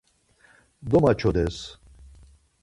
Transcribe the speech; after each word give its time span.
Domaçodes. 0.95 1.61